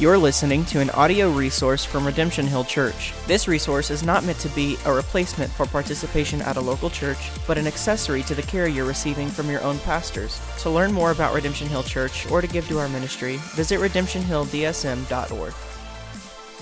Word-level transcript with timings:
You're 0.00 0.16
listening 0.16 0.64
to 0.64 0.80
an 0.80 0.88
audio 0.92 1.30
resource 1.30 1.84
from 1.84 2.06
Redemption 2.06 2.46
Hill 2.46 2.64
Church. 2.64 3.12
This 3.26 3.46
resource 3.46 3.90
is 3.90 4.02
not 4.02 4.24
meant 4.24 4.38
to 4.38 4.48
be 4.48 4.78
a 4.86 4.94
replacement 4.94 5.50
for 5.50 5.66
participation 5.66 6.40
at 6.40 6.56
a 6.56 6.60
local 6.60 6.88
church, 6.88 7.30
but 7.46 7.58
an 7.58 7.66
accessory 7.66 8.22
to 8.22 8.34
the 8.34 8.40
care 8.40 8.66
you're 8.66 8.86
receiving 8.86 9.28
from 9.28 9.50
your 9.50 9.60
own 9.60 9.78
pastors. 9.80 10.40
To 10.60 10.70
learn 10.70 10.90
more 10.90 11.10
about 11.10 11.34
Redemption 11.34 11.68
Hill 11.68 11.82
Church 11.82 12.26
or 12.30 12.40
to 12.40 12.46
give 12.46 12.66
to 12.68 12.78
our 12.78 12.88
ministry, 12.88 13.36
visit 13.54 13.78
redemptionhilldsm.org. 13.78 15.52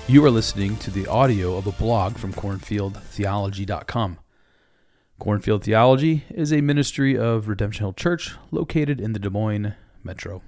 You 0.09 0.25
are 0.25 0.31
listening 0.33 0.77
to 0.79 0.91
the 0.91 1.07
audio 1.07 1.57
of 1.57 1.69
a 1.69 1.73
blog 1.73 2.17
from 2.17 2.33
cornfieldtheology.com. 2.33 4.19
Cornfield 5.21 5.63
Theology 5.63 6.25
is 6.31 6.53
a 6.53 6.61
ministry 6.61 7.17
of 7.17 7.47
Redemption 7.47 7.85
Hill 7.85 7.93
Church 7.93 8.35
located 8.51 9.01
in 9.01 9.13
the 9.13 9.21
Des 9.21 9.31
Moines 9.31 9.77
metro. 10.03 10.43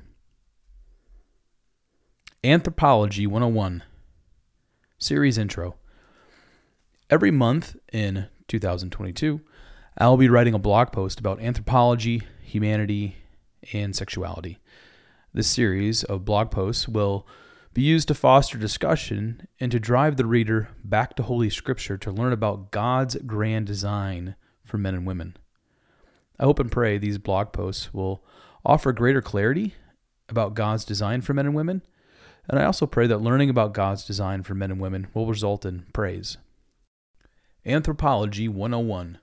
Anthropology 2.43 3.27
101 3.27 3.83
Series 4.97 5.37
Intro. 5.37 5.75
Every 7.11 7.31
month 7.31 7.77
in 7.93 8.29
2022, 8.49 9.43
I'll 9.99 10.17
be 10.17 10.31
writing 10.31 10.55
a 10.55 10.59
blog 10.59 10.91
post 10.91 11.21
about 11.21 11.43
anthropology, 11.43 12.23
humanity, 12.41 13.17
and 13.75 13.95
sexuality. 13.95 14.59
This 15.35 15.49
series 15.49 16.03
of 16.03 16.25
blog 16.25 16.51
posts 16.51 16.89
will 16.89 17.27
be 17.75 17.83
used 17.83 18.09
to 18.09 18.15
foster 18.15 18.57
discussion 18.57 19.47
and 19.61 19.71
to 19.71 19.79
drive 19.79 20.17
the 20.17 20.25
reader 20.25 20.71
back 20.83 21.17
to 21.17 21.23
Holy 21.23 21.51
Scripture 21.51 21.99
to 21.99 22.11
learn 22.11 22.33
about 22.33 22.71
God's 22.71 23.17
grand 23.17 23.67
design 23.67 24.35
for 24.65 24.79
men 24.79 24.95
and 24.95 25.07
women. 25.07 25.37
I 26.39 26.45
hope 26.45 26.59
and 26.59 26.73
pray 26.73 26.97
these 26.97 27.19
blog 27.19 27.53
posts 27.53 27.93
will 27.93 28.25
offer 28.65 28.93
greater 28.93 29.21
clarity 29.21 29.75
about 30.31 30.55
God's 30.55 30.87
design 30.87 31.21
for 31.21 31.35
men 31.35 31.45
and 31.45 31.55
women 31.55 31.83
and 32.51 32.59
I 32.59 32.65
also 32.65 32.85
pray 32.85 33.07
that 33.07 33.23
learning 33.23 33.49
about 33.49 33.75
God's 33.75 34.05
design 34.05 34.43
for 34.43 34.55
men 34.55 34.73
and 34.73 34.81
women 34.81 35.07
will 35.15 35.29
result 35.29 35.65
in 35.65 35.87
praise. 35.93 36.37
Anthropology 37.65 38.49
101 38.49 39.19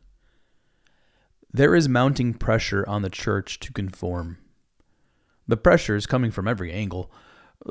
There 1.52 1.75
is 1.75 1.89
mounting 1.89 2.33
pressure 2.33 2.88
on 2.88 3.02
the 3.02 3.09
church 3.09 3.59
to 3.59 3.73
conform. 3.73 4.38
The 5.45 5.58
pressure 5.58 5.98
is 5.98 6.05
coming 6.05 6.31
from 6.31 6.48
every 6.48 6.72
angle. 6.72 7.11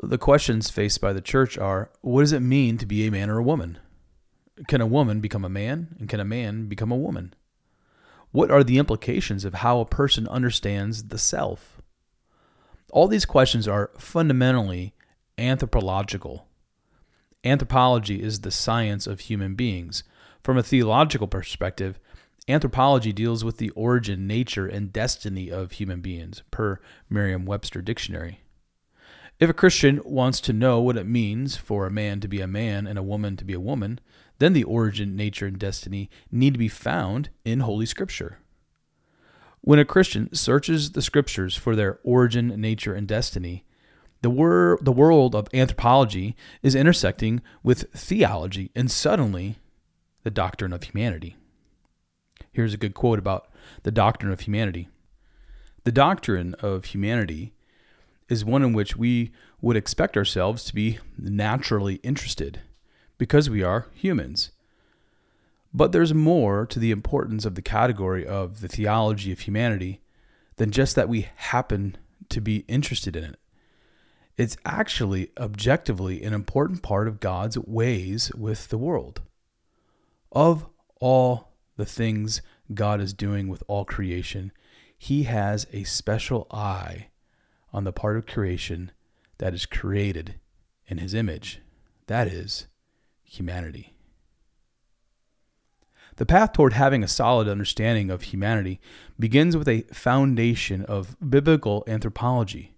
The 0.03 0.19
questions 0.19 0.69
faced 0.69 1.01
by 1.01 1.11
the 1.11 1.21
church 1.21 1.57
are 1.57 1.89
what 2.01 2.21
does 2.21 2.33
it 2.33 2.41
mean 2.41 2.77
to 2.77 2.85
be 2.85 3.07
a 3.07 3.11
man 3.11 3.31
or 3.31 3.39
a 3.39 3.43
woman? 3.43 3.79
Can 4.67 4.79
a 4.79 4.85
woman 4.85 5.21
become 5.21 5.43
a 5.43 5.49
man? 5.49 5.95
And 5.97 6.07
can 6.07 6.19
a 6.19 6.25
man 6.25 6.67
become 6.67 6.91
a 6.91 6.95
woman? 6.95 7.33
What 8.31 8.51
are 8.51 8.63
the 8.63 8.77
implications 8.77 9.43
of 9.43 9.55
how 9.55 9.79
a 9.79 9.85
person 9.85 10.27
understands 10.27 11.05
the 11.05 11.17
self? 11.17 11.81
All 12.91 13.07
these 13.07 13.25
questions 13.25 13.67
are 13.67 13.89
fundamentally 13.97 14.93
anthropological. 15.37 16.47
Anthropology 17.43 18.21
is 18.21 18.41
the 18.41 18.51
science 18.51 19.07
of 19.07 19.21
human 19.21 19.55
beings. 19.55 20.03
From 20.43 20.57
a 20.57 20.63
theological 20.63 21.27
perspective, 21.27 21.99
anthropology 22.47 23.13
deals 23.13 23.43
with 23.43 23.57
the 23.57 23.69
origin, 23.71 24.27
nature, 24.27 24.65
and 24.65 24.91
destiny 24.91 25.49
of 25.49 25.73
human 25.73 26.01
beings, 26.01 26.43
per 26.51 26.79
Merriam 27.09 27.45
Webster 27.45 27.81
Dictionary. 27.81 28.41
If 29.39 29.49
a 29.49 29.53
Christian 29.53 30.01
wants 30.03 30.41
to 30.41 30.53
know 30.53 30.81
what 30.81 30.97
it 30.97 31.05
means 31.05 31.57
for 31.57 31.85
a 31.85 31.91
man 31.91 32.19
to 32.21 32.27
be 32.27 32.41
a 32.41 32.47
man 32.47 32.87
and 32.87 32.97
a 32.97 33.03
woman 33.03 33.37
to 33.37 33.45
be 33.45 33.53
a 33.53 33.59
woman, 33.59 33.99
then 34.39 34.53
the 34.53 34.63
origin, 34.63 35.15
nature, 35.15 35.45
and 35.45 35.59
destiny 35.59 36.09
need 36.31 36.53
to 36.53 36.59
be 36.59 36.67
found 36.67 37.29
in 37.45 37.59
Holy 37.59 37.85
Scripture. 37.85 38.39
When 39.61 39.79
a 39.79 39.85
Christian 39.85 40.33
searches 40.33 40.91
the 40.91 41.01
Scriptures 41.01 41.55
for 41.55 41.75
their 41.75 41.99
origin, 42.03 42.47
nature, 42.59 42.95
and 42.95 43.07
destiny, 43.07 43.63
the, 44.27 44.31
wor- 44.31 44.77
the 44.81 44.91
world 44.91 45.33
of 45.33 45.47
anthropology 45.53 46.35
is 46.61 46.75
intersecting 46.75 47.41
with 47.63 47.89
theology 47.93 48.71
and 48.75 48.91
suddenly 48.91 49.55
the 50.23 50.29
doctrine 50.29 50.73
of 50.73 50.83
humanity. 50.83 51.37
Here's 52.51 52.73
a 52.73 52.77
good 52.77 52.93
quote 52.93 53.19
about 53.19 53.47
the 53.83 53.91
doctrine 53.91 54.33
of 54.33 54.41
humanity. 54.41 54.89
The 55.85 55.93
doctrine 55.93 56.55
of 56.55 56.83
humanity 56.83 57.53
is 58.27 58.43
one 58.43 58.63
in 58.63 58.73
which 58.73 58.97
we 58.97 59.31
would 59.61 59.77
expect 59.77 60.17
ourselves 60.17 60.65
to 60.65 60.75
be 60.75 60.99
naturally 61.17 61.95
interested 62.03 62.59
because 63.17 63.49
we 63.49 63.63
are 63.63 63.87
humans. 63.93 64.51
But 65.73 65.93
there's 65.93 66.13
more 66.13 66.65
to 66.65 66.79
the 66.79 66.91
importance 66.91 67.45
of 67.45 67.55
the 67.55 67.61
category 67.61 68.27
of 68.27 68.59
the 68.59 68.67
theology 68.67 69.31
of 69.31 69.39
humanity 69.39 70.01
than 70.57 70.71
just 70.71 70.97
that 70.97 71.07
we 71.07 71.29
happen 71.37 71.95
to 72.27 72.41
be 72.41 72.65
interested 72.67 73.15
in 73.15 73.23
it. 73.23 73.39
It's 74.37 74.55
actually 74.65 75.31
objectively 75.39 76.21
an 76.21 76.33
important 76.33 76.83
part 76.83 77.07
of 77.07 77.19
God's 77.19 77.57
ways 77.57 78.31
with 78.35 78.67
the 78.67 78.77
world. 78.77 79.21
Of 80.31 80.67
all 81.01 81.53
the 81.75 81.85
things 81.85 82.43
God 82.71 83.01
is 83.01 83.13
doing 83.13 83.47
with 83.47 83.63
all 83.67 83.83
creation, 83.83 84.51
He 84.95 85.23
has 85.23 85.65
a 85.73 85.85
special 85.85 86.45
eye 86.51 87.07
on 87.73 87.83
the 87.83 87.91
part 87.91 88.15
of 88.15 88.27
creation 88.27 88.91
that 89.39 89.55
is 89.55 89.65
created 89.65 90.35
in 90.87 90.99
His 90.99 91.15
image. 91.15 91.61
That 92.05 92.27
is 92.27 92.67
humanity. 93.23 93.95
The 96.17 96.25
path 96.27 96.53
toward 96.53 96.73
having 96.73 97.03
a 97.03 97.07
solid 97.07 97.47
understanding 97.47 98.11
of 98.11 98.23
humanity 98.23 98.79
begins 99.19 99.57
with 99.57 99.67
a 99.67 99.81
foundation 99.93 100.83
of 100.83 101.15
biblical 101.27 101.83
anthropology. 101.87 102.76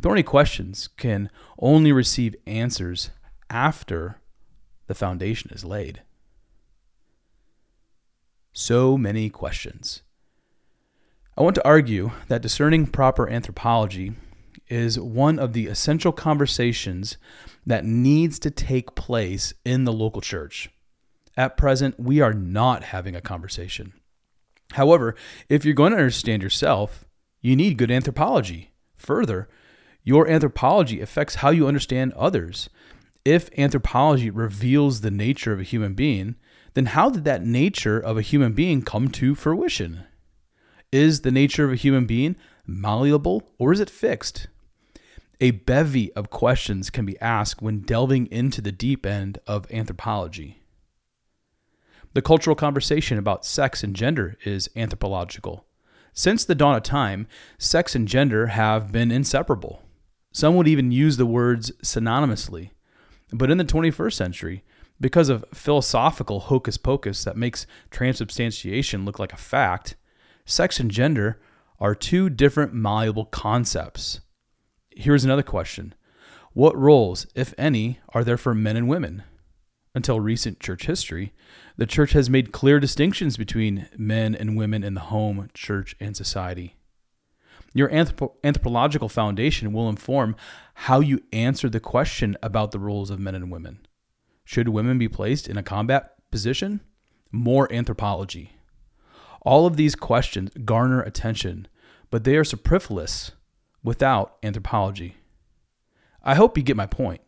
Thorny 0.00 0.22
questions 0.22 0.88
can 0.96 1.30
only 1.58 1.92
receive 1.92 2.34
answers 2.46 3.10
after 3.50 4.18
the 4.86 4.94
foundation 4.94 5.50
is 5.52 5.62
laid. 5.62 6.02
So 8.54 8.96
many 8.96 9.28
questions. 9.28 10.02
I 11.36 11.42
want 11.42 11.54
to 11.56 11.66
argue 11.66 12.12
that 12.28 12.40
discerning 12.40 12.86
proper 12.86 13.28
anthropology 13.28 14.14
is 14.68 14.98
one 14.98 15.38
of 15.38 15.52
the 15.52 15.66
essential 15.66 16.12
conversations 16.12 17.18
that 17.66 17.84
needs 17.84 18.38
to 18.38 18.50
take 18.50 18.94
place 18.94 19.52
in 19.66 19.84
the 19.84 19.92
local 19.92 20.22
church. 20.22 20.70
At 21.36 21.58
present, 21.58 22.00
we 22.00 22.20
are 22.20 22.32
not 22.32 22.84
having 22.84 23.14
a 23.14 23.20
conversation. 23.20 23.92
However, 24.72 25.14
if 25.50 25.64
you're 25.64 25.74
going 25.74 25.92
to 25.92 25.98
understand 25.98 26.42
yourself, 26.42 27.04
you 27.42 27.54
need 27.54 27.76
good 27.76 27.90
anthropology. 27.90 28.72
Further, 28.96 29.48
your 30.02 30.28
anthropology 30.28 31.00
affects 31.00 31.36
how 31.36 31.50
you 31.50 31.66
understand 31.66 32.12
others. 32.14 32.70
If 33.24 33.50
anthropology 33.58 34.30
reveals 34.30 35.00
the 35.00 35.10
nature 35.10 35.52
of 35.52 35.60
a 35.60 35.64
human 35.64 35.94
being, 35.94 36.36
then 36.74 36.86
how 36.86 37.10
did 37.10 37.24
that 37.24 37.44
nature 37.44 37.98
of 37.98 38.16
a 38.16 38.22
human 38.22 38.52
being 38.52 38.82
come 38.82 39.08
to 39.08 39.34
fruition? 39.34 40.04
Is 40.92 41.20
the 41.20 41.30
nature 41.30 41.64
of 41.64 41.72
a 41.72 41.76
human 41.76 42.06
being 42.06 42.36
malleable 42.66 43.50
or 43.58 43.72
is 43.72 43.80
it 43.80 43.90
fixed? 43.90 44.48
A 45.40 45.52
bevy 45.52 46.12
of 46.12 46.30
questions 46.30 46.90
can 46.90 47.06
be 47.06 47.18
asked 47.20 47.62
when 47.62 47.80
delving 47.80 48.26
into 48.26 48.60
the 48.60 48.72
deep 48.72 49.06
end 49.06 49.38
of 49.46 49.70
anthropology. 49.72 50.62
The 52.12 52.22
cultural 52.22 52.56
conversation 52.56 53.18
about 53.18 53.44
sex 53.44 53.82
and 53.84 53.94
gender 53.94 54.36
is 54.44 54.68
anthropological. 54.74 55.64
Since 56.12 56.44
the 56.44 56.56
dawn 56.56 56.74
of 56.74 56.82
time, 56.82 57.28
sex 57.56 57.94
and 57.94 58.08
gender 58.08 58.48
have 58.48 58.90
been 58.90 59.10
inseparable. 59.10 59.82
Some 60.32 60.56
would 60.56 60.68
even 60.68 60.92
use 60.92 61.16
the 61.16 61.26
words 61.26 61.72
synonymously. 61.82 62.70
But 63.32 63.50
in 63.50 63.58
the 63.58 63.64
21st 63.64 64.12
century, 64.12 64.64
because 65.00 65.28
of 65.28 65.44
philosophical 65.52 66.40
hocus 66.40 66.76
pocus 66.76 67.24
that 67.24 67.36
makes 67.36 67.66
transubstantiation 67.90 69.04
look 69.04 69.18
like 69.18 69.32
a 69.32 69.38
fact, 69.38 69.96
sex 70.44 70.78
and 70.78 70.90
gender 70.90 71.40
are 71.78 71.94
two 71.94 72.28
different 72.28 72.74
malleable 72.74 73.24
concepts. 73.24 74.20
Here's 74.90 75.24
another 75.24 75.42
question 75.42 75.94
What 76.52 76.76
roles, 76.76 77.26
if 77.34 77.54
any, 77.56 77.98
are 78.10 78.22
there 78.22 78.36
for 78.36 78.54
men 78.54 78.76
and 78.76 78.88
women? 78.88 79.22
Until 79.94 80.20
recent 80.20 80.60
church 80.60 80.86
history, 80.86 81.32
the 81.76 81.86
church 81.86 82.12
has 82.12 82.30
made 82.30 82.52
clear 82.52 82.78
distinctions 82.78 83.36
between 83.36 83.88
men 83.96 84.36
and 84.36 84.56
women 84.56 84.84
in 84.84 84.94
the 84.94 85.00
home, 85.00 85.48
church, 85.54 85.96
and 85.98 86.16
society. 86.16 86.76
Your 87.72 87.88
anthropo- 87.90 88.34
anthropological 88.42 89.08
foundation 89.08 89.72
will 89.72 89.88
inform 89.88 90.36
how 90.74 91.00
you 91.00 91.20
answer 91.32 91.68
the 91.68 91.80
question 91.80 92.36
about 92.42 92.72
the 92.72 92.78
roles 92.78 93.10
of 93.10 93.20
men 93.20 93.34
and 93.34 93.50
women. 93.50 93.86
Should 94.44 94.68
women 94.68 94.98
be 94.98 95.08
placed 95.08 95.48
in 95.48 95.56
a 95.56 95.62
combat 95.62 96.14
position? 96.30 96.80
More 97.30 97.72
anthropology. 97.72 98.56
All 99.42 99.66
of 99.66 99.76
these 99.76 99.94
questions 99.94 100.50
garner 100.64 101.00
attention, 101.00 101.68
but 102.10 102.24
they 102.24 102.36
are 102.36 102.44
superfluous 102.44 103.32
without 103.82 104.36
anthropology. 104.42 105.16
I 106.22 106.34
hope 106.34 106.56
you 106.56 106.62
get 106.62 106.76
my 106.76 106.86
point. 106.86 107.20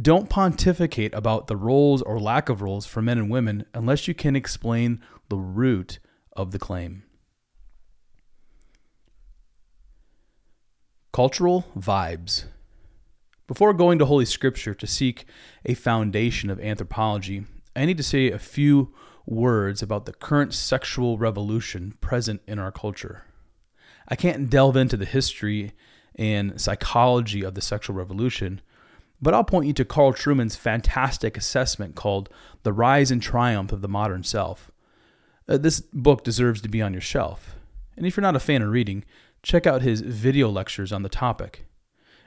Don't 0.00 0.28
pontificate 0.28 1.14
about 1.14 1.46
the 1.46 1.56
roles 1.56 2.02
or 2.02 2.18
lack 2.18 2.48
of 2.48 2.62
roles 2.62 2.86
for 2.86 3.00
men 3.00 3.18
and 3.18 3.30
women 3.30 3.64
unless 3.74 4.08
you 4.08 4.14
can 4.14 4.34
explain 4.34 5.00
the 5.28 5.36
root 5.36 6.00
of 6.32 6.50
the 6.50 6.58
claim. 6.58 7.04
Cultural 11.14 11.64
vibes. 11.78 12.46
Before 13.46 13.72
going 13.72 14.00
to 14.00 14.04
Holy 14.04 14.24
Scripture 14.24 14.74
to 14.74 14.84
seek 14.84 15.26
a 15.64 15.74
foundation 15.74 16.50
of 16.50 16.58
anthropology, 16.58 17.44
I 17.76 17.84
need 17.84 17.98
to 17.98 18.02
say 18.02 18.32
a 18.32 18.38
few 18.40 18.92
words 19.24 19.80
about 19.80 20.06
the 20.06 20.12
current 20.12 20.52
sexual 20.52 21.16
revolution 21.16 21.94
present 22.00 22.42
in 22.48 22.58
our 22.58 22.72
culture. 22.72 23.26
I 24.08 24.16
can't 24.16 24.50
delve 24.50 24.76
into 24.76 24.96
the 24.96 25.04
history 25.04 25.70
and 26.16 26.60
psychology 26.60 27.44
of 27.44 27.54
the 27.54 27.62
sexual 27.62 27.94
revolution, 27.94 28.60
but 29.22 29.34
I'll 29.34 29.44
point 29.44 29.68
you 29.68 29.72
to 29.74 29.84
Carl 29.84 30.14
Trueman's 30.14 30.56
fantastic 30.56 31.36
assessment 31.36 31.94
called 31.94 32.28
The 32.64 32.72
Rise 32.72 33.12
and 33.12 33.22
Triumph 33.22 33.70
of 33.70 33.82
the 33.82 33.88
Modern 33.88 34.24
Self. 34.24 34.72
Uh, 35.48 35.58
this 35.58 35.80
book 35.80 36.24
deserves 36.24 36.60
to 36.62 36.68
be 36.68 36.82
on 36.82 36.92
your 36.92 37.00
shelf. 37.00 37.54
And 37.96 38.04
if 38.04 38.16
you're 38.16 38.22
not 38.22 38.34
a 38.34 38.40
fan 38.40 38.62
of 38.62 38.70
reading, 38.70 39.04
check 39.44 39.66
out 39.66 39.82
his 39.82 40.00
video 40.00 40.48
lectures 40.48 40.90
on 40.90 41.02
the 41.02 41.08
topic. 41.08 41.66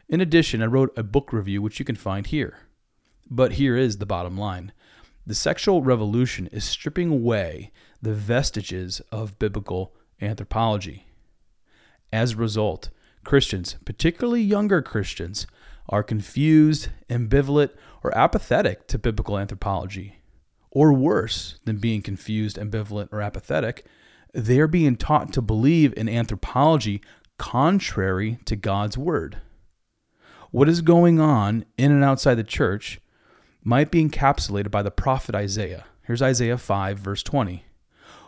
In 0.08 0.22
addition, 0.22 0.62
I 0.62 0.68
wrote 0.68 0.98
a 0.98 1.04
book 1.04 1.34
review 1.34 1.62
which 1.62 1.80
you 1.80 1.84
can 1.84 1.96
find 1.96 2.28
here. 2.28 2.60
But 3.30 3.54
here 3.54 3.76
is 3.76 3.98
the 3.98 4.06
bottom 4.06 4.38
line 4.38 4.72
the 5.26 5.36
sexual 5.36 5.82
revolution 5.82 6.48
is 6.54 6.64
stripping 6.64 7.10
away 7.12 7.74
the 8.02 8.14
vestiges 8.14 9.02
of 9.12 9.38
biblical 9.40 9.94
anthropology. 10.22 11.06
As 12.14 12.32
a 12.32 12.38
result, 12.38 12.92
Christians, 13.26 13.76
particularly 13.84 14.42
younger 14.42 14.82
Christians, 14.82 15.46
are 15.90 16.02
confused, 16.02 16.88
ambivalent, 17.10 17.72
or 18.06 18.18
apathetic 18.18 18.88
to 18.88 18.98
biblical 18.98 19.38
anthropology. 19.38 20.22
Or 20.72 20.94
worse 20.94 21.60
than 21.66 21.76
being 21.76 22.02
confused, 22.02 22.56
ambivalent, 22.56 23.10
or 23.12 23.22
apathetic, 23.22 23.86
they're 24.34 24.68
being 24.68 24.96
taught 24.96 25.34
to 25.34 25.42
believe 25.42 25.94
in 25.98 26.10
anthropology 26.10 27.02
contrary 27.38 28.40
to 28.46 28.56
God's 28.56 28.98
word. 28.98 29.38
What 30.52 30.70
is 30.70 30.82
going 30.82 31.20
on 31.20 31.66
in 31.78 31.92
and 31.92 32.04
outside 32.04 32.36
the 32.36 32.44
church 32.44 33.00
might 33.64 33.92
be 33.92 34.04
encapsulated 34.04 34.72
by 34.72 34.82
the 34.82 34.92
prophet 34.92 35.36
Isaiah. 35.36 35.86
Here's 36.04 36.22
Isaiah 36.22 36.58
5, 36.58 37.00
verse 37.00 37.22
20. 37.24 37.66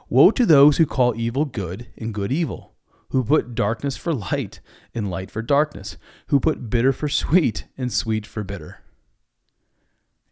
Woe 0.10 0.32
to 0.32 0.46
those 0.46 0.78
who 0.78 0.86
call 0.86 1.16
evil 1.16 1.46
good 1.46 1.88
and 1.98 2.14
good 2.14 2.32
evil, 2.32 2.74
who 3.10 3.24
put 3.24 3.56
darkness 3.56 3.96
for 3.96 4.14
light 4.14 4.60
and 4.94 5.10
light 5.10 5.32
for 5.32 5.42
darkness, 5.42 5.98
who 6.28 6.40
put 6.40 6.70
bitter 6.70 6.92
for 6.92 7.08
sweet 7.08 7.66
and 7.78 7.94
sweet 7.94 8.26
for 8.26 8.44
bitter. 8.44 8.82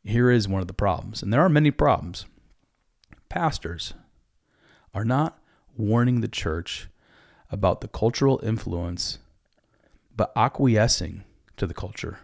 Here 0.04 0.30
is 0.32 0.48
one 0.48 0.62
of 0.62 0.68
the 0.68 0.74
problems, 0.74 1.22
and 1.22 1.32
there 1.32 1.42
are 1.42 1.50
many 1.50 1.72
problems. 1.72 2.26
Pastors 3.30 3.94
are 4.94 5.06
not 5.06 5.40
warning 5.78 6.22
the 6.22 6.28
church 6.28 6.88
about 7.52 7.82
the 7.82 7.88
cultural 7.88 8.40
influence, 8.44 9.20
but 10.16 10.32
acquiescing 10.36 11.24
to 11.56 11.66
the 11.66 11.74
culture. 11.74 12.20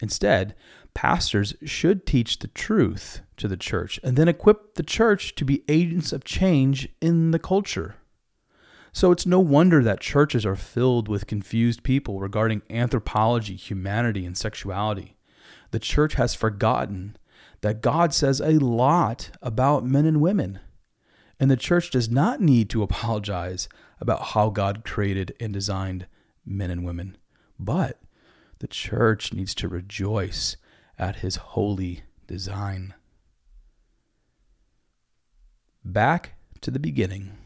Instead, 0.00 0.54
pastors 0.94 1.54
should 1.64 2.06
teach 2.06 2.38
the 2.38 2.48
truth 2.48 3.20
to 3.36 3.48
the 3.48 3.56
church 3.56 4.00
and 4.02 4.16
then 4.16 4.28
equip 4.28 4.74
the 4.74 4.82
church 4.82 5.34
to 5.34 5.44
be 5.44 5.62
agents 5.68 6.12
of 6.12 6.24
change 6.24 6.88
in 7.00 7.30
the 7.30 7.38
culture. 7.38 7.96
So 8.92 9.12
it's 9.12 9.26
no 9.26 9.40
wonder 9.40 9.82
that 9.82 10.00
churches 10.00 10.46
are 10.46 10.56
filled 10.56 11.06
with 11.06 11.26
confused 11.26 11.82
people 11.82 12.18
regarding 12.18 12.62
anthropology, 12.70 13.54
humanity, 13.54 14.24
and 14.24 14.36
sexuality. 14.36 15.16
The 15.70 15.78
church 15.78 16.14
has 16.14 16.34
forgotten 16.34 17.16
that 17.60 17.82
God 17.82 18.14
says 18.14 18.40
a 18.40 18.58
lot 18.58 19.30
about 19.42 19.84
men 19.84 20.06
and 20.06 20.20
women. 20.20 20.60
And 21.38 21.50
the 21.50 21.56
church 21.56 21.90
does 21.90 22.08
not 22.08 22.40
need 22.40 22.70
to 22.70 22.82
apologize 22.82 23.68
about 24.00 24.28
how 24.28 24.50
God 24.50 24.84
created 24.84 25.34
and 25.38 25.52
designed 25.52 26.06
men 26.44 26.70
and 26.70 26.84
women. 26.84 27.16
But 27.58 28.00
the 28.58 28.66
church 28.66 29.32
needs 29.32 29.54
to 29.56 29.68
rejoice 29.68 30.56
at 30.98 31.16
his 31.16 31.36
holy 31.36 32.02
design. 32.26 32.94
Back 35.84 36.34
to 36.62 36.70
the 36.70 36.78
beginning. 36.78 37.36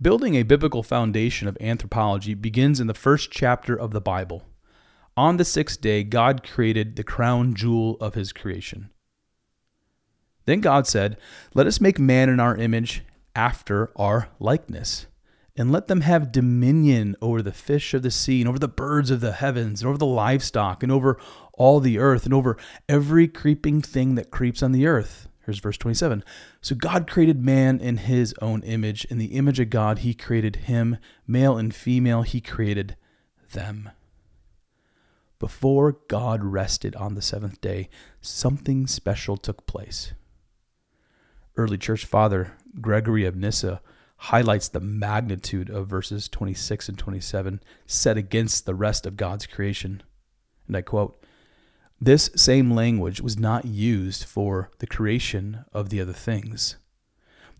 Building 0.00 0.34
a 0.34 0.42
biblical 0.42 0.82
foundation 0.82 1.46
of 1.46 1.56
anthropology 1.60 2.34
begins 2.34 2.80
in 2.80 2.86
the 2.88 2.94
first 2.94 3.30
chapter 3.30 3.74
of 3.76 3.92
the 3.92 4.00
Bible. 4.00 4.44
On 5.16 5.36
the 5.36 5.44
sixth 5.44 5.80
day, 5.80 6.02
God 6.02 6.42
created 6.42 6.96
the 6.96 7.04
crown 7.04 7.54
jewel 7.54 7.96
of 8.00 8.14
his 8.14 8.32
creation. 8.32 8.90
Then 10.46 10.60
God 10.60 10.86
said, 10.86 11.16
Let 11.54 11.66
us 11.66 11.80
make 11.80 11.98
man 11.98 12.28
in 12.28 12.40
our 12.40 12.56
image, 12.56 13.02
after 13.36 13.90
our 13.96 14.28
likeness, 14.38 15.06
and 15.56 15.72
let 15.72 15.88
them 15.88 16.02
have 16.02 16.32
dominion 16.32 17.16
over 17.20 17.42
the 17.42 17.52
fish 17.52 17.94
of 17.94 18.02
the 18.02 18.10
sea, 18.10 18.40
and 18.40 18.48
over 18.48 18.58
the 18.58 18.68
birds 18.68 19.10
of 19.10 19.20
the 19.20 19.32
heavens, 19.32 19.80
and 19.80 19.88
over 19.88 19.98
the 19.98 20.06
livestock, 20.06 20.82
and 20.82 20.90
over 20.90 21.18
all 21.54 21.80
the 21.80 21.98
earth, 21.98 22.24
and 22.24 22.34
over 22.34 22.56
every 22.88 23.28
creeping 23.28 23.80
thing 23.80 24.14
that 24.14 24.30
creeps 24.30 24.62
on 24.62 24.72
the 24.72 24.86
earth. 24.86 25.28
Here's 25.44 25.58
verse 25.58 25.76
27. 25.76 26.24
So 26.62 26.74
God 26.74 27.06
created 27.06 27.44
man 27.44 27.78
in 27.78 27.98
his 27.98 28.34
own 28.40 28.62
image. 28.62 29.04
In 29.06 29.18
the 29.18 29.34
image 29.36 29.60
of 29.60 29.68
God, 29.68 29.98
he 29.98 30.14
created 30.14 30.56
him. 30.56 30.96
Male 31.26 31.58
and 31.58 31.74
female, 31.74 32.22
he 32.22 32.40
created 32.40 32.96
them. 33.52 33.90
Before 35.38 35.98
God 36.08 36.42
rested 36.42 36.96
on 36.96 37.14
the 37.14 37.20
seventh 37.20 37.60
day, 37.60 37.90
something 38.22 38.86
special 38.86 39.36
took 39.36 39.66
place. 39.66 40.14
Early 41.56 41.78
church 41.78 42.04
father 42.04 42.56
Gregory 42.80 43.24
of 43.24 43.36
Nyssa 43.36 43.80
highlights 44.16 44.68
the 44.68 44.80
magnitude 44.80 45.70
of 45.70 45.86
verses 45.86 46.28
26 46.28 46.88
and 46.88 46.98
27 46.98 47.60
set 47.86 48.16
against 48.16 48.66
the 48.66 48.74
rest 48.74 49.06
of 49.06 49.16
God's 49.16 49.46
creation. 49.46 50.02
And 50.66 50.76
I 50.76 50.82
quote, 50.82 51.24
this 52.00 52.28
same 52.34 52.72
language 52.72 53.20
was 53.20 53.38
not 53.38 53.64
used 53.64 54.24
for 54.24 54.70
the 54.78 54.86
creation 54.86 55.64
of 55.72 55.88
the 55.88 56.00
other 56.00 56.12
things. 56.12 56.76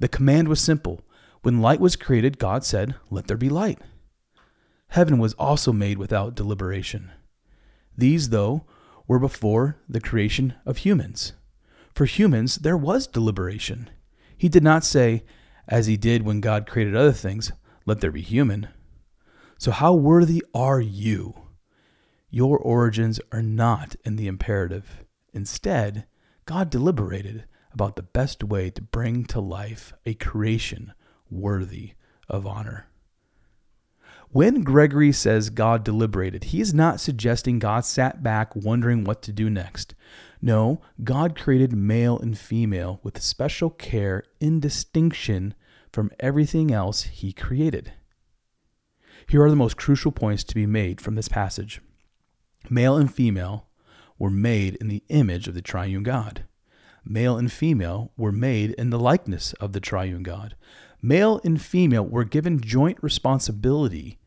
The 0.00 0.08
command 0.08 0.48
was 0.48 0.60
simple. 0.60 1.00
When 1.42 1.62
light 1.62 1.80
was 1.80 1.96
created, 1.96 2.38
God 2.38 2.64
said, 2.64 2.94
Let 3.10 3.26
there 3.26 3.36
be 3.36 3.48
light. 3.48 3.78
Heaven 4.88 5.18
was 5.18 5.34
also 5.34 5.72
made 5.72 5.98
without 5.98 6.34
deliberation. 6.34 7.12
These, 7.96 8.30
though, 8.30 8.64
were 9.06 9.18
before 9.18 9.76
the 9.88 10.00
creation 10.00 10.54
of 10.66 10.78
humans. 10.78 11.32
For 11.94 12.06
humans, 12.06 12.56
there 12.56 12.76
was 12.76 13.06
deliberation. 13.06 13.88
He 14.36 14.48
did 14.48 14.64
not 14.64 14.84
say, 14.84 15.24
as 15.68 15.86
he 15.86 15.96
did 15.96 16.22
when 16.22 16.40
God 16.40 16.66
created 16.66 16.96
other 16.96 17.12
things, 17.12 17.52
Let 17.86 18.00
there 18.00 18.10
be 18.10 18.22
human. 18.22 18.68
So, 19.58 19.70
how 19.70 19.94
worthy 19.94 20.44
are 20.54 20.80
you? 20.80 21.34
Your 22.30 22.58
origins 22.58 23.20
are 23.30 23.42
not 23.42 23.94
in 24.04 24.16
the 24.16 24.26
imperative. 24.26 25.04
Instead, 25.32 26.06
God 26.46 26.68
deliberated 26.68 27.44
about 27.72 27.96
the 27.96 28.02
best 28.02 28.42
way 28.42 28.70
to 28.70 28.82
bring 28.82 29.24
to 29.26 29.40
life 29.40 29.92
a 30.04 30.14
creation 30.14 30.92
worthy 31.30 31.92
of 32.28 32.46
honor. 32.46 32.88
When 34.34 34.62
Gregory 34.62 35.12
says 35.12 35.48
God 35.48 35.84
deliberated, 35.84 36.42
he 36.44 36.60
is 36.60 36.74
not 36.74 36.98
suggesting 36.98 37.60
God 37.60 37.84
sat 37.84 38.20
back 38.20 38.56
wondering 38.56 39.04
what 39.04 39.22
to 39.22 39.32
do 39.32 39.48
next. 39.48 39.94
No, 40.42 40.80
God 41.04 41.38
created 41.38 41.72
male 41.72 42.18
and 42.18 42.36
female 42.36 42.98
with 43.04 43.22
special 43.22 43.70
care 43.70 44.24
in 44.40 44.58
distinction 44.58 45.54
from 45.92 46.10
everything 46.18 46.72
else 46.72 47.02
he 47.02 47.32
created. 47.32 47.92
Here 49.28 49.40
are 49.40 49.50
the 49.50 49.54
most 49.54 49.76
crucial 49.76 50.10
points 50.10 50.42
to 50.42 50.54
be 50.56 50.66
made 50.66 51.00
from 51.00 51.14
this 51.14 51.28
passage. 51.28 51.80
Male 52.68 52.96
and 52.96 53.14
female 53.14 53.68
were 54.18 54.30
made 54.30 54.74
in 54.80 54.88
the 54.88 55.04
image 55.10 55.46
of 55.46 55.54
the 55.54 55.62
triune 55.62 56.02
God. 56.02 56.44
Male 57.04 57.38
and 57.38 57.52
female 57.52 58.10
were 58.16 58.32
made 58.32 58.72
in 58.72 58.90
the 58.90 58.98
likeness 58.98 59.52
of 59.60 59.74
the 59.74 59.80
triune 59.80 60.24
God. 60.24 60.56
Male 61.00 61.40
and 61.44 61.62
female 61.62 62.04
were 62.04 62.24
given 62.24 62.60
joint 62.60 62.98
responsibility 63.00 64.18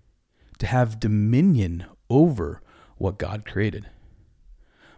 to 0.60 0.68
have 0.68 1.00
dominion 1.00 1.86
over 2.10 2.62
what 2.98 3.18
God 3.18 3.46
created. 3.46 3.90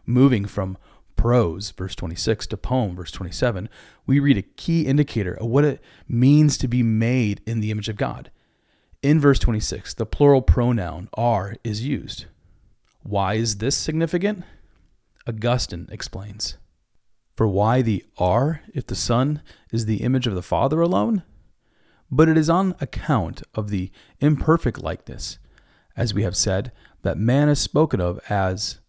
Moving 0.06 0.46
from 0.46 0.78
prose, 1.16 1.72
verse 1.72 1.96
26, 1.96 2.48
to 2.48 2.58
poem, 2.58 2.96
verse 2.96 3.12
27, 3.12 3.68
we 4.08 4.20
read 4.20 4.38
a 4.38 4.42
key 4.42 4.86
indicator 4.86 5.34
of 5.34 5.48
what 5.48 5.66
it 5.66 5.82
means 6.08 6.58
to 6.58 6.68
be 6.68 6.82
made 6.82 7.42
in 7.46 7.60
the 7.60 7.72
image 7.72 7.90
of 7.90 7.98
God. 7.98 8.32
In 9.02 9.20
verse 9.20 9.40
26, 9.40 9.94
the 9.94 10.06
plural 10.06 10.42
pronoun 10.42 11.10
our 11.14 11.56
is 11.64 11.86
used. 11.86 12.26
Why 13.04 13.36
is 13.36 13.58
this 13.58 13.76
significant? 13.76 14.44
Augustine 15.28 15.88
explains. 15.92 16.58
For 17.36 17.48
why 17.48 17.82
the 17.82 18.04
our 18.18 18.62
if 18.74 18.86
the 18.88 18.96
Son 18.96 19.42
is 19.72 19.86
the 19.86 20.04
image 20.04 20.28
of 20.28 20.36
the 20.36 20.42
Father 20.42 20.82
alone? 20.82 21.24
But 22.12 22.28
it 22.28 22.38
is 22.38 22.50
on 22.50 22.76
account 22.82 23.44
of 23.54 23.70
the 23.70 23.92
imperfect 24.20 24.82
likeness, 24.82 25.40
as 26.00 26.14
we 26.14 26.24
have 26.24 26.38
said, 26.38 26.72
that 27.02 27.18
man 27.18 27.50
is 27.50 27.60
spoken 27.60 28.00
of 28.00 28.22
as 28.30 28.80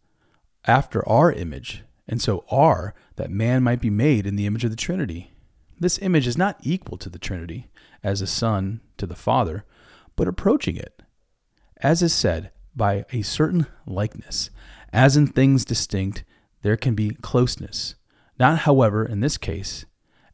after 0.64 1.06
our 1.08 1.32
image, 1.32 1.82
and 2.06 2.22
so 2.22 2.44
are 2.48 2.94
that 3.16 3.32
man 3.32 3.64
might 3.64 3.80
be 3.80 3.90
made 3.90 4.28
in 4.28 4.36
the 4.36 4.46
image 4.46 4.62
of 4.62 4.70
the 4.70 4.76
Trinity. 4.76 5.32
This 5.80 5.98
image 5.98 6.28
is 6.28 6.38
not 6.38 6.60
equal 6.62 6.96
to 6.98 7.08
the 7.08 7.18
Trinity, 7.18 7.68
as 8.04 8.20
the 8.20 8.28
Son 8.28 8.80
to 8.96 9.06
the 9.06 9.16
Father, 9.16 9.64
but 10.14 10.28
approaching 10.28 10.76
it. 10.76 11.02
As 11.78 12.00
is 12.00 12.14
said, 12.14 12.52
by 12.76 13.04
a 13.12 13.22
certain 13.22 13.66
likeness. 13.86 14.50
As 14.92 15.16
in 15.16 15.26
things 15.26 15.64
distinct, 15.64 16.22
there 16.62 16.76
can 16.76 16.94
be 16.94 17.16
closeness. 17.22 17.96
Not, 18.38 18.60
however, 18.60 19.04
in 19.04 19.18
this 19.18 19.36
case, 19.36 19.84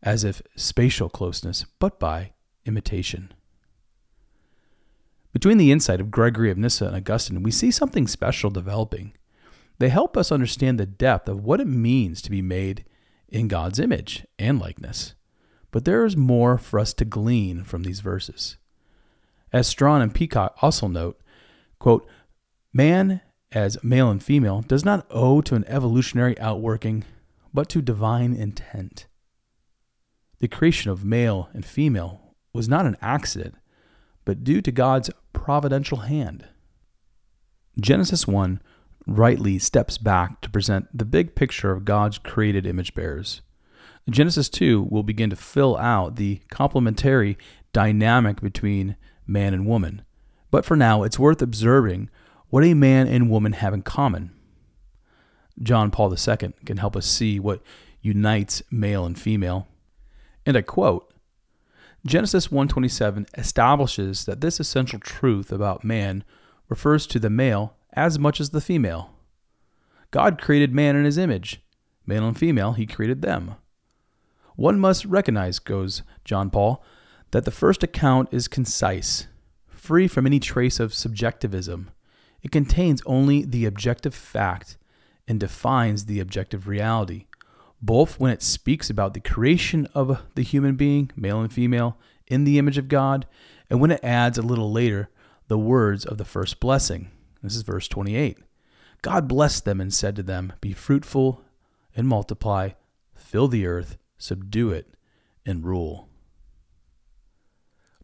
as 0.03 0.25
if 0.25 0.43
spatial 0.57 1.09
closeness, 1.09 1.65
but 1.79 1.99
by 1.99 2.33
imitation. 2.67 3.33
Between 5.37 5.59
the 5.59 5.71
insight 5.71 6.01
of 6.01 6.11
Gregory 6.11 6.51
of 6.51 6.57
Nyssa 6.57 6.87
and 6.87 6.97
Augustine, 6.97 7.43
we 7.43 7.51
see 7.51 7.71
something 7.71 8.07
special 8.07 8.49
developing. 8.49 9.13
They 9.79 9.91
help 9.91 10.17
us 10.17 10.33
understand 10.33 10.81
the 10.81 10.87
depth 10.87 11.29
of 11.29 11.45
what 11.45 11.61
it 11.61 11.67
means 11.67 12.23
to 12.23 12.31
be 12.31 12.41
made 12.41 12.87
in 13.29 13.47
God's 13.47 13.79
image 13.79 14.27
and 14.39 14.59
likeness. 14.59 15.15
But 15.71 15.85
there 15.85 16.07
is 16.07 16.17
more 16.17 16.57
for 16.57 16.81
us 16.81 16.95
to 16.95 17.05
glean 17.05 17.65
from 17.65 17.83
these 17.83 18.01
verses. 18.01 18.57
As 19.53 19.67
Strawn 19.67 20.01
and 20.01 20.15
Peacock 20.15 20.57
also 20.63 20.89
note, 20.89 21.21
quote, 21.79 22.09
Man, 22.73 23.21
as 23.53 23.77
male 23.85 24.11
and 24.11 24.23
female, 24.23 24.63
does 24.63 24.87
not 24.87 25.07
owe 25.11 25.43
to 25.43 25.55
an 25.55 25.67
evolutionary 25.69 26.41
outworking, 26.41 27.05
but 27.53 27.69
to 27.69 27.83
divine 27.83 28.33
intent. 28.33 29.07
The 30.39 30.49
creation 30.49 30.91
of 30.91 31.05
male 31.05 31.51
and 31.53 31.67
female 31.67 32.23
was 32.55 32.71
not 32.71 32.87
an 32.87 32.97
accident, 33.03 33.55
but 34.27 34.45
due 34.45 34.61
to 34.61 34.71
God's 34.71 35.09
providential 35.33 35.99
hand. 35.99 36.47
Genesis 37.81 38.27
1 38.27 38.61
rightly 39.07 39.59
steps 39.59 39.97
back 39.97 40.43
to 40.43 40.51
present 40.51 40.89
the 40.93 41.05
big 41.07 41.35
picture 41.35 41.73
of 41.73 41.87
God's 41.87 42.19
created 42.19 42.67
image 42.67 42.95
bearers. 42.95 43.41
Genesis 44.11 44.49
2 44.49 44.83
will 44.83 45.03
begin 45.03 45.31
to 45.31 45.37
fill 45.37 45.77
out 45.79 46.17
the 46.17 46.41
complementary 46.51 47.39
dynamic 47.73 48.41
between 48.41 48.97
man 49.27 49.55
and 49.55 49.67
woman. 49.67 50.03
But 50.51 50.65
for 50.65 50.77
now, 50.77 51.03
it's 51.03 51.19
worth 51.19 51.43
observing 51.43 52.11
what 52.49 52.65
a 52.65 52.75
man 52.75 53.09
and 53.09 53.31
woman 53.31 53.53
have 53.53 53.75
in 53.75 53.83
common. 53.83 54.33
John 55.63 55.91
Paul 55.91 56.13
II 56.13 56.53
can 56.65 56.77
help 56.77 56.97
us 56.97 57.07
see 57.07 57.41
what 57.41 57.63
unites 58.01 58.63
male 58.71 59.05
and 59.05 59.19
female. 59.19 59.69
And 60.45 60.57
I 60.57 60.63
quote, 60.63 61.06
Genesis 62.07 62.49
1:27 62.49 63.27
establishes 63.37 64.27
that 64.27 64.41
this 64.41 64.61
essential 64.61 65.01
truth 65.01 65.51
about 65.51 65.83
man 65.83 66.23
refers 66.69 67.05
to 67.09 67.19
the 67.19 67.31
male 67.31 67.77
as 67.95 68.17
much 68.17 68.41
as 68.41 68.51
the 68.51 68.61
female. 68.61 69.11
God 70.13 70.41
created 70.41 70.73
man 70.73 70.95
in 70.95 71.05
his 71.05 71.19
image. 71.19 71.63
Male 72.07 72.29
and 72.29 72.39
female, 72.39 72.75
he 72.75 72.87
created 72.87 73.23
them. 73.23 73.57
One 74.55 74.79
must 74.79 75.05
recognize, 75.05 75.59
goes 75.59 76.03
John 76.25 76.49
Paul, 76.49 76.83
that 77.33 77.45
the 77.45 77.51
first 77.51 77.83
account 77.83 78.29
is 78.31 78.47
concise, 78.47 79.27
free 79.67 80.07
from 80.07 80.27
any 80.27 80.39
trace 80.39 80.79
of 80.79 80.95
subjectivism. 80.95 81.91
It 82.41 82.53
contains 82.53 83.03
only 83.05 83.45
the 83.45 83.65
objective 83.65 84.15
fact 84.15 84.79
and 85.27 85.41
defines 85.41 86.05
the 86.05 86.21
objective 86.21 86.69
reality, 86.69 87.27
both 87.81 88.19
when 88.19 88.33
it 88.33 88.43
speaks 88.43 88.91
about 88.91 89.15
the 89.15 89.21
creation 89.21 89.87
of 89.95 90.23
the 90.35 90.43
human 90.43 90.77
being, 90.77 91.11
male 91.17 91.41
and 91.41 91.53
female, 91.53 91.99
in 92.27 92.45
the 92.45 92.59
image 92.59 92.79
of 92.79 92.89
God, 92.89 93.27
and 93.71 93.81
when 93.81 93.91
it 93.91 94.03
adds 94.03 94.39
a 94.39 94.43
little 94.43 94.73
later 94.73 95.09
the 95.49 95.59
words 95.59 96.05
of 96.05 96.19
the 96.19 96.25
first 96.25 96.61
blessing. 96.61 97.11
This 97.43 97.55
is 97.55 97.63
verse 97.63 97.89
28. 97.89 98.39
God 99.03 99.29
blessed 99.29 99.65
them 99.65 99.81
and 99.81 99.93
said 99.93 100.17
to 100.17 100.23
them, 100.23 100.53
Be 100.61 100.73
fruitful 100.73 101.43
and 101.95 102.09
multiply, 102.09 102.71
fill 103.15 103.49
the 103.49 103.67
earth, 103.67 103.99
subdue 104.19 104.71
it, 104.71 104.95
and 105.45 105.65
rule. 105.65 106.09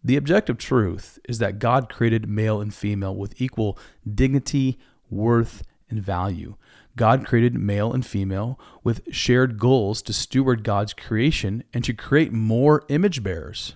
The 0.04 0.16
objective 0.16 0.58
truth 0.58 1.18
is 1.28 1.38
that 1.38 1.58
God 1.58 1.88
created 1.88 2.28
male 2.28 2.60
and 2.60 2.74
female 2.74 3.14
with 3.14 3.40
equal 3.40 3.78
dignity, 4.12 4.78
worth, 5.10 5.62
and 5.88 6.02
value. 6.02 6.56
God 6.96 7.26
created 7.26 7.54
male 7.54 7.92
and 7.92 8.04
female 8.04 8.60
with 8.84 9.02
shared 9.10 9.58
goals 9.58 10.02
to 10.02 10.12
steward 10.12 10.62
God's 10.62 10.92
creation 10.92 11.64
and 11.72 11.82
to 11.84 11.94
create 11.94 12.32
more 12.32 12.84
image 12.88 13.22
bearers. 13.22 13.74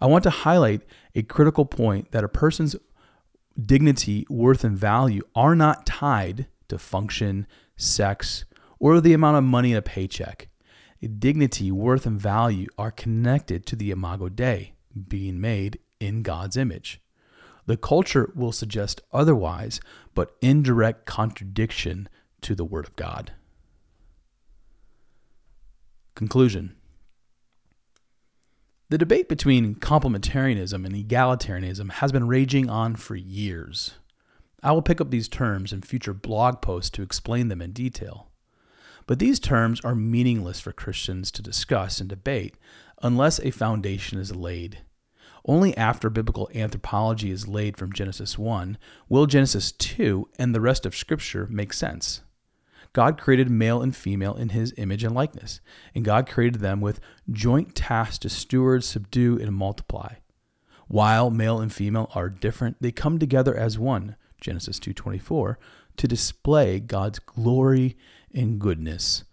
I 0.00 0.06
want 0.06 0.24
to 0.24 0.30
highlight 0.30 0.82
a 1.14 1.22
critical 1.22 1.66
point 1.66 2.12
that 2.12 2.24
a 2.24 2.28
person's 2.28 2.76
dignity, 3.60 4.26
worth, 4.30 4.64
and 4.64 4.78
value 4.78 5.22
are 5.34 5.54
not 5.54 5.84
tied 5.84 6.46
to 6.68 6.78
function, 6.78 7.46
sex, 7.76 8.44
or 8.78 9.00
the 9.00 9.12
amount 9.12 9.36
of 9.36 9.44
money 9.44 9.72
in 9.72 9.78
a 9.78 9.82
paycheck. 9.82 10.48
Dignity, 11.18 11.70
worth, 11.72 12.06
and 12.06 12.20
value 12.20 12.68
are 12.78 12.92
connected 12.92 13.66
to 13.66 13.76
the 13.76 13.90
Imago 13.90 14.28
Dei, 14.28 14.74
being 15.08 15.40
made 15.40 15.80
in 16.00 16.22
God's 16.22 16.56
image. 16.56 17.01
The 17.72 17.78
culture 17.78 18.30
will 18.34 18.52
suggest 18.52 19.00
otherwise, 19.14 19.80
but 20.14 20.36
indirect 20.42 21.06
contradiction 21.06 22.06
to 22.42 22.54
the 22.54 22.66
Word 22.66 22.84
of 22.84 22.94
God. 22.96 23.32
Conclusion 26.14 26.76
the 28.90 28.98
debate 28.98 29.26
between 29.26 29.76
complementarianism 29.76 30.84
and 30.84 30.94
egalitarianism 30.94 31.92
has 31.92 32.12
been 32.12 32.28
raging 32.28 32.68
on 32.68 32.94
for 32.94 33.16
years. 33.16 33.94
I 34.62 34.72
will 34.72 34.82
pick 34.82 35.00
up 35.00 35.10
these 35.10 35.28
terms 35.28 35.72
in 35.72 35.80
future 35.80 36.12
blog 36.12 36.60
posts 36.60 36.90
to 36.90 37.02
explain 37.02 37.48
them 37.48 37.62
in 37.62 37.72
detail. 37.72 38.28
But 39.06 39.18
these 39.18 39.40
terms 39.40 39.80
are 39.80 39.94
meaningless 39.94 40.60
for 40.60 40.72
Christians 40.72 41.30
to 41.30 41.40
discuss 41.40 42.00
and 42.00 42.10
debate 42.10 42.58
unless 43.02 43.40
a 43.40 43.50
foundation 43.50 44.18
is 44.18 44.36
laid. 44.36 44.80
Only 45.44 45.76
after 45.76 46.08
biblical 46.08 46.48
anthropology 46.54 47.30
is 47.30 47.48
laid 47.48 47.76
from 47.76 47.92
Genesis 47.92 48.38
1 48.38 48.78
will 49.08 49.26
Genesis 49.26 49.72
2 49.72 50.28
and 50.38 50.54
the 50.54 50.60
rest 50.60 50.86
of 50.86 50.94
Scripture 50.94 51.48
make 51.50 51.72
sense. 51.72 52.22
God 52.92 53.18
created 53.18 53.50
male 53.50 53.80
and 53.80 53.96
female 53.96 54.34
in 54.34 54.50
his 54.50 54.74
image 54.76 55.02
and 55.02 55.14
likeness, 55.14 55.60
and 55.94 56.04
God 56.04 56.28
created 56.28 56.60
them 56.60 56.80
with 56.80 57.00
joint 57.30 57.74
tasks 57.74 58.18
to 58.18 58.28
steward, 58.28 58.84
subdue, 58.84 59.38
and 59.38 59.54
multiply. 59.54 60.16
While 60.88 61.30
male 61.30 61.58
and 61.58 61.72
female 61.72 62.10
are 62.14 62.28
different, 62.28 62.76
they 62.80 62.92
come 62.92 63.18
together 63.18 63.56
as 63.56 63.78
one, 63.78 64.16
Genesis 64.40 64.78
2:24, 64.78 65.58
to 65.96 66.06
display 66.06 66.80
God's 66.80 67.18
glory 67.18 67.96
and 68.34 68.60
goodness 68.60 69.24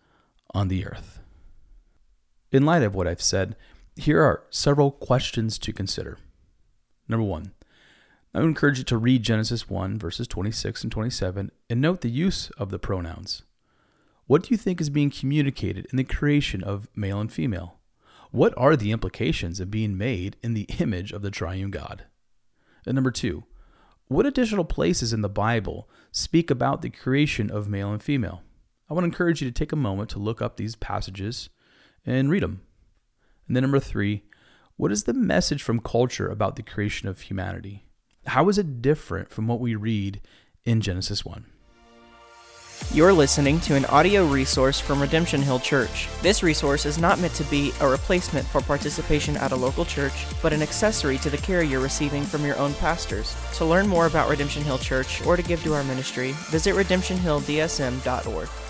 on 0.53 0.69
the 0.69 0.85
earth. 0.85 1.19
In 2.51 2.65
light 2.65 2.81
of 2.81 2.95
what 2.95 3.07
I've 3.07 3.21
said, 3.21 3.55
here 3.99 4.21
are 4.21 4.43
several 4.49 4.91
questions 4.91 5.59
to 5.59 5.73
consider. 5.73 6.17
Number 7.07 7.25
1, 7.25 7.51
I 8.33 8.39
would 8.39 8.47
encourage 8.47 8.77
you 8.77 8.83
to 8.85 8.97
read 8.97 9.23
Genesis 9.23 9.69
1, 9.69 9.99
verses 9.99 10.27
26 10.27 10.83
and 10.83 10.91
27, 10.91 11.51
and 11.69 11.81
note 11.81 12.01
the 12.01 12.09
use 12.09 12.49
of 12.51 12.69
the 12.69 12.79
pronouns. 12.79 13.43
What 14.25 14.43
do 14.43 14.49
you 14.51 14.57
think 14.57 14.79
is 14.79 14.89
being 14.89 15.09
communicated 15.09 15.87
in 15.91 15.97
the 15.97 16.03
creation 16.03 16.63
of 16.63 16.87
male 16.95 17.19
and 17.19 17.31
female? 17.31 17.79
What 18.31 18.53
are 18.55 18.75
the 18.75 18.91
implications 18.91 19.59
of 19.59 19.71
being 19.71 19.97
made 19.97 20.37
in 20.43 20.53
the 20.53 20.67
image 20.79 21.11
of 21.11 21.21
the 21.21 21.31
triune 21.31 21.71
God? 21.71 22.05
And 22.85 22.95
number 22.95 23.11
two, 23.11 23.43
what 24.07 24.25
additional 24.25 24.65
places 24.65 25.11
in 25.11 25.21
the 25.21 25.29
Bible 25.29 25.89
speak 26.11 26.49
about 26.49 26.81
the 26.81 26.89
creation 26.89 27.51
of 27.51 27.67
male 27.67 27.91
and 27.91 28.01
female? 28.01 28.43
I 28.89 28.93
want 28.93 29.03
to 29.03 29.09
encourage 29.09 29.41
you 29.41 29.49
to 29.49 29.53
take 29.53 29.71
a 29.71 29.75
moment 29.75 30.09
to 30.11 30.19
look 30.19 30.41
up 30.41 30.57
these 30.57 30.75
passages 30.75 31.49
and 32.05 32.29
read 32.29 32.43
them. 32.43 32.61
And 33.49 33.55
then 33.55 33.63
number 33.63 33.79
three, 33.79 34.21
what 34.77 34.91
is 34.91 35.03
the 35.03 35.13
message 35.13 35.63
from 35.63 35.79
culture 35.79 36.29
about 36.29 36.55
the 36.55 36.61
creation 36.63 37.09
of 37.09 37.21
humanity? 37.21 37.83
How 38.27 38.47
is 38.47 38.59
it 38.59 38.81
different 38.81 39.31
from 39.31 39.47
what 39.47 39.59
we 39.59 39.73
read 39.73 40.21
in 40.65 40.81
Genesis 40.81 41.25
1? 41.25 41.45
You're 42.93 43.11
listening 43.11 43.59
to 43.61 43.75
an 43.75 43.85
audio 43.85 44.25
resource 44.25 44.79
from 44.79 45.01
Redemption 45.01 45.41
Hill 45.41 45.59
Church. 45.59 46.07
This 46.21 46.43
resource 46.43 46.85
is 46.85 46.99
not 46.99 47.19
meant 47.19 47.33
to 47.35 47.43
be 47.45 47.73
a 47.81 47.89
replacement 47.89 48.45
for 48.45 48.61
participation 48.61 49.35
at 49.37 49.51
a 49.51 49.55
local 49.55 49.83
church, 49.83 50.25
but 50.43 50.53
an 50.53 50.61
accessory 50.61 51.17
to 51.17 51.31
the 51.31 51.37
care 51.37 51.63
you're 51.63 51.81
receiving 51.81 52.23
from 52.23 52.45
your 52.45 52.57
own 52.57 52.75
pastors. 52.75 53.35
To 53.55 53.65
learn 53.65 53.87
more 53.87 54.05
about 54.05 54.29
Redemption 54.29 54.63
Hill 54.63 54.77
Church 54.77 55.25
or 55.25 55.35
to 55.35 55.43
give 55.43 55.63
to 55.63 55.73
our 55.73 55.83
ministry, 55.83 56.33
visit 56.51 56.75
redemptionhilldsm.org. 56.75 58.68